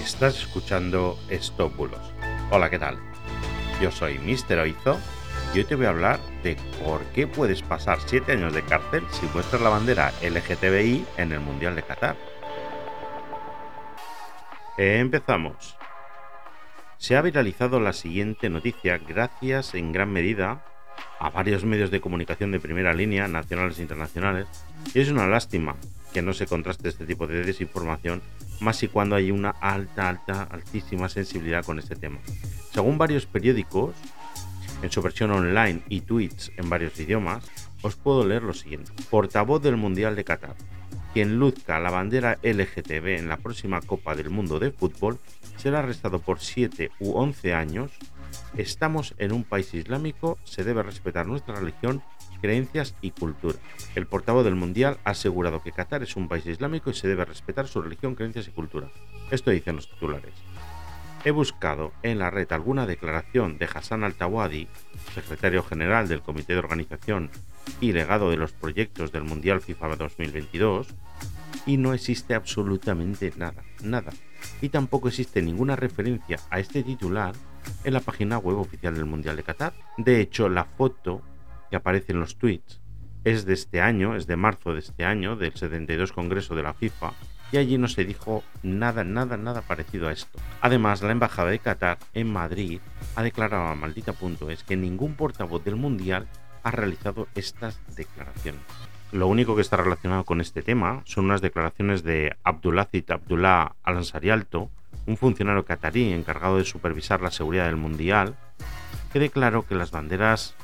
Estás 0.00 0.38
escuchando 0.38 1.18
Stop 1.28 1.76
Bulos. 1.76 2.00
Hola, 2.50 2.70
¿qué 2.70 2.78
tal? 2.78 2.98
Yo 3.82 3.90
soy 3.90 4.18
Mr. 4.18 4.58
Oizo 4.60 4.98
y 5.54 5.58
hoy 5.58 5.64
te 5.64 5.74
voy 5.74 5.84
a 5.84 5.90
hablar 5.90 6.18
de 6.42 6.56
por 6.82 7.02
qué 7.14 7.26
puedes 7.26 7.60
pasar 7.60 7.98
7 8.06 8.32
años 8.32 8.54
de 8.54 8.62
cárcel 8.62 9.04
si 9.10 9.26
muestras 9.26 9.60
la 9.60 9.68
bandera 9.68 10.10
LGTBI 10.22 11.04
en 11.18 11.32
el 11.32 11.40
Mundial 11.40 11.76
de 11.76 11.82
Qatar. 11.82 12.16
Empezamos. 14.78 15.76
Se 16.96 17.16
ha 17.16 17.20
viralizado 17.20 17.78
la 17.78 17.92
siguiente 17.92 18.48
noticia 18.48 18.96
gracias 18.96 19.74
en 19.74 19.92
gran 19.92 20.10
medida 20.10 20.64
a 21.18 21.28
varios 21.28 21.64
medios 21.64 21.90
de 21.90 22.00
comunicación 22.00 22.52
de 22.52 22.60
primera 22.60 22.94
línea, 22.94 23.28
nacionales 23.28 23.78
e 23.78 23.82
internacionales, 23.82 24.46
y 24.94 25.00
es 25.00 25.10
una 25.10 25.26
lástima 25.26 25.76
que 26.14 26.22
no 26.22 26.32
se 26.32 26.46
contraste 26.46 26.88
este 26.88 27.06
tipo 27.06 27.26
de 27.26 27.44
desinformación, 27.44 28.22
más 28.60 28.82
y 28.82 28.88
cuando 28.88 29.16
hay 29.16 29.30
una 29.30 29.50
alta, 29.50 30.08
alta, 30.08 30.42
altísima 30.44 31.08
sensibilidad 31.08 31.64
con 31.64 31.78
este 31.78 31.96
tema. 31.96 32.18
Según 32.72 32.98
varios 32.98 33.26
periódicos, 33.26 33.94
en 34.82 34.90
su 34.90 35.02
versión 35.02 35.30
online 35.30 35.82
y 35.88 36.00
tweets 36.02 36.52
en 36.56 36.70
varios 36.70 36.98
idiomas, 36.98 37.44
os 37.82 37.96
puedo 37.96 38.26
leer 38.26 38.42
lo 38.42 38.54
siguiente. 38.54 38.92
Portavoz 39.10 39.62
del 39.62 39.76
Mundial 39.76 40.16
de 40.16 40.24
Qatar. 40.24 40.56
Quien 41.12 41.38
luzca 41.38 41.80
la 41.80 41.90
bandera 41.90 42.38
LGTB 42.42 43.18
en 43.18 43.28
la 43.28 43.36
próxima 43.36 43.80
Copa 43.80 44.14
del 44.14 44.30
Mundo 44.30 44.58
de 44.58 44.70
Fútbol 44.70 45.18
será 45.56 45.80
arrestado 45.80 46.20
por 46.20 46.40
7 46.40 46.90
u 47.00 47.12
11 47.12 47.54
años. 47.54 47.90
Estamos 48.56 49.14
en 49.18 49.32
un 49.32 49.44
país 49.44 49.74
islámico, 49.74 50.38
se 50.44 50.62
debe 50.62 50.82
respetar 50.82 51.26
nuestra 51.26 51.56
religión 51.56 52.02
creencias 52.40 52.94
y 53.00 53.10
cultura. 53.12 53.58
El 53.94 54.06
portavoz 54.06 54.44
del 54.44 54.54
Mundial 54.54 54.98
ha 55.04 55.10
asegurado 55.10 55.62
que 55.62 55.72
Qatar 55.72 56.02
es 56.02 56.16
un 56.16 56.28
país 56.28 56.46
islámico 56.46 56.90
y 56.90 56.94
se 56.94 57.08
debe 57.08 57.24
respetar 57.24 57.68
su 57.68 57.82
religión, 57.82 58.14
creencias 58.14 58.48
y 58.48 58.52
cultura. 58.52 58.88
Esto 59.30 59.50
dicen 59.50 59.76
los 59.76 59.88
titulares. 59.88 60.34
He 61.22 61.32
buscado 61.32 61.92
en 62.02 62.18
la 62.18 62.30
red 62.30 62.50
alguna 62.50 62.86
declaración 62.86 63.58
de 63.58 63.66
Hassan 63.66 64.04
Al-Tawadi, 64.04 64.68
secretario 65.14 65.62
general 65.62 66.08
del 66.08 66.22
Comité 66.22 66.54
de 66.54 66.60
Organización 66.60 67.30
y 67.78 67.92
legado 67.92 68.30
de 68.30 68.38
los 68.38 68.52
proyectos 68.52 69.12
del 69.12 69.24
Mundial 69.24 69.60
FIFA 69.60 69.96
2022, 69.96 70.88
y 71.66 71.76
no 71.76 71.92
existe 71.92 72.34
absolutamente 72.34 73.32
nada, 73.36 73.62
nada. 73.82 74.12
Y 74.62 74.70
tampoco 74.70 75.08
existe 75.08 75.42
ninguna 75.42 75.76
referencia 75.76 76.38
a 76.48 76.58
este 76.58 76.82
titular 76.82 77.34
en 77.84 77.92
la 77.92 78.00
página 78.00 78.38
web 78.38 78.58
oficial 78.58 78.94
del 78.94 79.04
Mundial 79.04 79.36
de 79.36 79.42
Qatar. 79.42 79.74
De 79.98 80.20
hecho, 80.20 80.48
la 80.48 80.64
foto 80.64 81.20
que 81.70 81.76
aparece 81.76 82.12
en 82.12 82.20
los 82.20 82.36
tweets 82.36 82.80
es 83.24 83.44
de 83.44 83.54
este 83.54 83.80
año, 83.80 84.16
es 84.16 84.26
de 84.26 84.36
marzo 84.36 84.72
de 84.72 84.80
este 84.80 85.04
año, 85.04 85.36
del 85.36 85.54
72 85.54 86.12
Congreso 86.12 86.54
de 86.54 86.62
la 86.62 86.74
FIFA, 86.74 87.12
y 87.52 87.58
allí 87.58 87.78
no 87.78 87.88
se 87.88 88.04
dijo 88.04 88.42
nada, 88.62 89.04
nada, 89.04 89.36
nada 89.36 89.62
parecido 89.62 90.08
a 90.08 90.12
esto. 90.12 90.38
Además, 90.60 91.02
la 91.02 91.12
Embajada 91.12 91.50
de 91.50 91.58
Qatar 91.58 91.98
en 92.14 92.32
Madrid 92.32 92.80
ha 93.16 93.22
declarado 93.22 93.64
a 93.64 93.74
maldita.es 93.74 94.64
que 94.64 94.76
ningún 94.76 95.14
portavoz 95.14 95.64
del 95.64 95.76
Mundial 95.76 96.26
ha 96.62 96.70
realizado 96.70 97.26
estas 97.34 97.80
declaraciones. 97.96 98.62
Lo 99.12 99.26
único 99.26 99.56
que 99.56 99.62
está 99.62 99.76
relacionado 99.76 100.24
con 100.24 100.40
este 100.40 100.62
tema 100.62 101.02
son 101.04 101.24
unas 101.24 101.40
declaraciones 101.40 102.04
de 102.04 102.36
Abdulaziz 102.44 103.10
Abdullah 103.10 103.74
Al-Ansari 103.82 104.30
Alto, 104.30 104.70
un 105.06 105.16
funcionario 105.16 105.64
catarí 105.64 106.12
encargado 106.12 106.58
de 106.58 106.64
supervisar 106.64 107.20
la 107.20 107.32
seguridad 107.32 107.66
del 107.66 107.76
Mundial, 107.76 108.36
que 109.12 109.18
declaró 109.18 109.66
que 109.66 109.74
las 109.74 109.90
banderas 109.90 110.54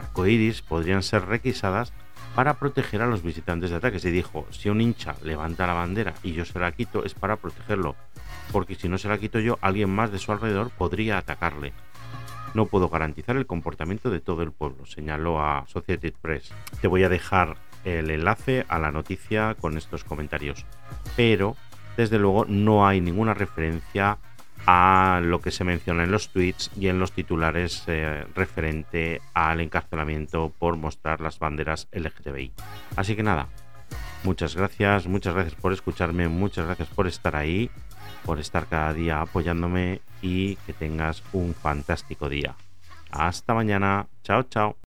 arcoíris 0.00 0.62
podrían 0.62 1.02
ser 1.02 1.26
requisadas 1.26 1.92
para 2.34 2.54
proteger 2.54 3.02
a 3.02 3.06
los 3.06 3.22
visitantes 3.22 3.70
de 3.70 3.76
ataques. 3.76 4.04
Y 4.04 4.10
dijo, 4.10 4.46
si 4.50 4.68
un 4.68 4.80
hincha 4.80 5.14
levanta 5.22 5.66
la 5.66 5.74
bandera 5.74 6.14
y 6.22 6.32
yo 6.32 6.44
se 6.44 6.58
la 6.58 6.72
quito, 6.72 7.04
es 7.04 7.14
para 7.14 7.36
protegerlo, 7.36 7.96
porque 8.52 8.74
si 8.74 8.88
no 8.88 8.98
se 8.98 9.08
la 9.08 9.18
quito 9.18 9.38
yo, 9.40 9.58
alguien 9.60 9.90
más 9.90 10.10
de 10.12 10.18
su 10.18 10.32
alrededor 10.32 10.70
podría 10.70 11.18
atacarle. 11.18 11.72
No 12.54 12.66
puedo 12.66 12.88
garantizar 12.88 13.36
el 13.36 13.46
comportamiento 13.46 14.10
de 14.10 14.20
todo 14.20 14.42
el 14.42 14.52
pueblo, 14.52 14.84
señaló 14.86 15.40
a 15.40 15.64
Society 15.68 16.10
Press. 16.10 16.52
Te 16.80 16.88
voy 16.88 17.04
a 17.04 17.08
dejar 17.08 17.56
el 17.84 18.10
enlace 18.10 18.66
a 18.68 18.78
la 18.78 18.90
noticia 18.90 19.54
con 19.54 19.78
estos 19.78 20.02
comentarios. 20.02 20.66
Pero, 21.16 21.56
desde 21.96 22.18
luego, 22.18 22.44
no 22.46 22.86
hay 22.86 23.00
ninguna 23.00 23.34
referencia 23.34 24.18
a 24.66 25.20
lo 25.22 25.40
que 25.40 25.50
se 25.50 25.64
menciona 25.64 26.04
en 26.04 26.10
los 26.10 26.28
tweets 26.28 26.70
y 26.78 26.88
en 26.88 26.98
los 26.98 27.12
titulares 27.12 27.84
eh, 27.86 28.24
referente 28.34 29.20
al 29.34 29.60
encarcelamiento 29.60 30.52
por 30.58 30.76
mostrar 30.76 31.20
las 31.20 31.38
banderas 31.38 31.88
LGTBI. 31.92 32.52
Así 32.96 33.16
que 33.16 33.22
nada, 33.22 33.48
muchas 34.24 34.56
gracias, 34.56 35.06
muchas 35.06 35.34
gracias 35.34 35.54
por 35.54 35.72
escucharme, 35.72 36.28
muchas 36.28 36.66
gracias 36.66 36.88
por 36.88 37.06
estar 37.06 37.36
ahí, 37.36 37.70
por 38.24 38.38
estar 38.38 38.66
cada 38.66 38.92
día 38.92 39.20
apoyándome 39.20 40.00
y 40.22 40.56
que 40.56 40.72
tengas 40.72 41.22
un 41.32 41.54
fantástico 41.54 42.28
día. 42.28 42.54
Hasta 43.10 43.54
mañana, 43.54 44.06
chao 44.22 44.44
chao. 44.44 44.79